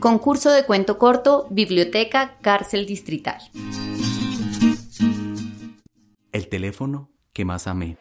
[0.00, 3.40] Concurso de cuento corto, Biblioteca Cárcel Distrital.
[6.32, 7.96] El teléfono que más amé.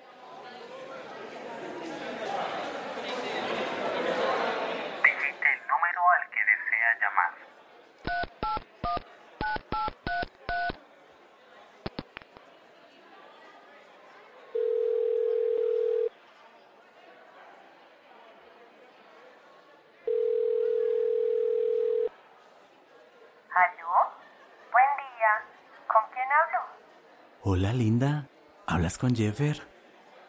[27.48, 28.28] Hola, linda.
[28.66, 29.62] ¿Hablas con Jeffer?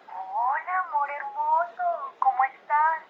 [0.07, 2.15] Hola, amor hermoso.
[2.19, 3.05] ¿Cómo estás?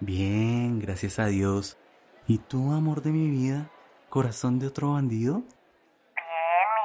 [0.00, 1.78] Bien, gracias a Dios.
[2.26, 3.70] ¿Y tú, amor de mi vida?
[4.08, 5.34] ¿Corazón de otro bandido?
[5.34, 5.46] Bien,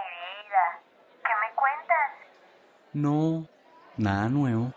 [0.03, 0.79] mi vida.
[1.23, 2.11] ¿Qué me cuentas?
[2.93, 3.47] No,
[3.97, 4.73] nada nuevo.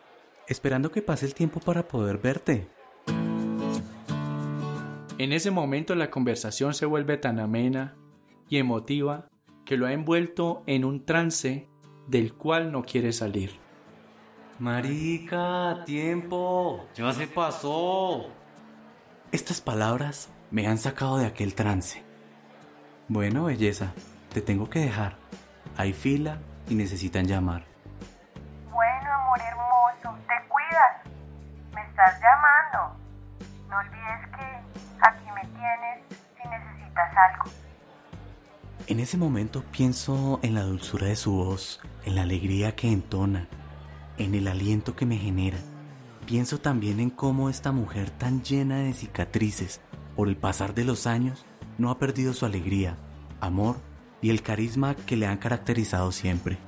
[0.48, 2.70] Esperando que pase el tiempo para poder verte.
[5.18, 7.96] En ese momento la conversación se vuelve tan amena
[8.48, 9.28] y emotiva
[9.70, 11.68] que lo ha envuelto en un trance
[12.08, 13.60] del cual no quiere salir.
[14.58, 16.88] Marica, tiempo.
[16.96, 18.32] Ya se pasó.
[19.30, 22.02] Estas palabras me han sacado de aquel trance.
[23.06, 23.92] Bueno, belleza,
[24.34, 25.14] te tengo que dejar.
[25.76, 27.62] Hay fila y necesitan llamar.
[28.72, 30.18] Bueno, amor hermoso.
[30.26, 31.14] Te cuidas.
[31.72, 32.96] Me estás llamando.
[33.68, 37.69] No olvides que aquí me tienes si necesitas algo.
[38.90, 43.46] En ese momento pienso en la dulzura de su voz, en la alegría que entona,
[44.18, 45.58] en el aliento que me genera.
[46.26, 49.80] Pienso también en cómo esta mujer tan llena de cicatrices
[50.16, 51.44] por el pasar de los años
[51.78, 52.98] no ha perdido su alegría,
[53.40, 53.76] amor
[54.20, 56.58] y el carisma que le han caracterizado siempre.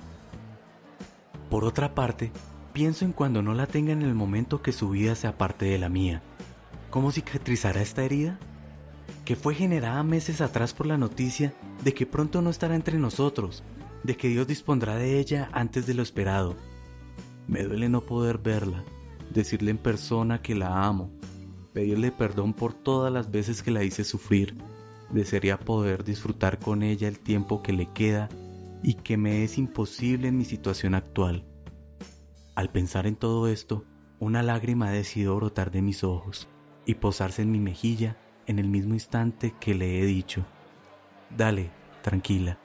[1.51, 2.31] Por otra parte,
[2.73, 5.79] pienso en cuando no la tenga en el momento que su vida sea parte de
[5.81, 6.23] la mía.
[6.89, 8.39] ¿Cómo cicatrizará esta herida?
[9.25, 13.63] Que fue generada meses atrás por la noticia de que pronto no estará entre nosotros,
[14.03, 16.57] de que Dios dispondrá de ella antes de lo esperado.
[17.47, 18.85] Me duele no poder verla,
[19.33, 21.11] decirle en persona que la amo,
[21.73, 24.57] pedirle perdón por todas las veces que la hice sufrir.
[25.11, 28.29] Desearía poder disfrutar con ella el tiempo que le queda
[28.83, 31.45] y que me es imposible en mi situación actual.
[32.55, 33.85] Al pensar en todo esto,
[34.19, 36.49] una lágrima ha decidido brotar de mis ojos
[36.87, 38.17] y posarse en mi mejilla
[38.47, 40.45] en el mismo instante que le he dicho,
[41.37, 41.71] dale,
[42.03, 42.59] tranquila,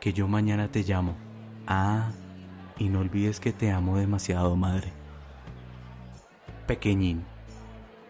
[0.00, 1.16] que yo mañana te llamo.
[1.66, 2.10] Ah,
[2.78, 4.92] y no olvides que te amo demasiado, madre.
[6.66, 7.24] Pequeñín,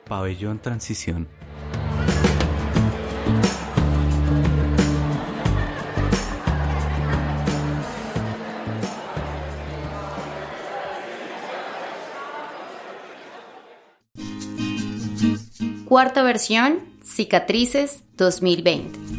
[0.08, 1.28] pabellón transición.
[15.92, 19.11] Cuarta versión, Cicatrices 2020.